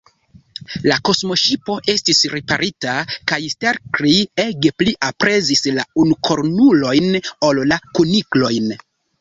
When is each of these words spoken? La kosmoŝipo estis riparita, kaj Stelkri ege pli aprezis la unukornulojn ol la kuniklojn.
La 0.91 0.95
kosmoŝipo 1.09 1.75
estis 1.93 2.21
riparita, 2.35 2.95
kaj 3.33 3.39
Stelkri 3.55 4.15
ege 4.47 4.73
pli 4.79 4.97
aprezis 5.11 5.63
la 5.79 5.87
unukornulojn 6.05 7.23
ol 7.51 7.67
la 7.75 7.83
kuniklojn. 7.97 8.77